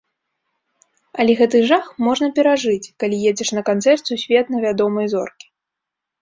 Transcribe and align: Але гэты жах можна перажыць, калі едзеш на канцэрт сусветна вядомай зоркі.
Але 1.23 1.35
гэты 1.41 1.57
жах 1.71 1.85
можна 2.05 2.29
перажыць, 2.39 2.89
калі 3.03 3.15
едзеш 3.33 3.49
на 3.57 3.63
канцэрт 3.69 4.03
сусветна 4.13 4.55
вядомай 4.65 5.07
зоркі. 5.15 5.47